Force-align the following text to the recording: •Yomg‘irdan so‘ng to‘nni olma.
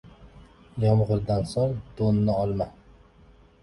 •Yomg‘irdan 0.85 1.47
so‘ng 1.53 1.79
to‘nni 2.01 2.39
olma. 2.43 2.73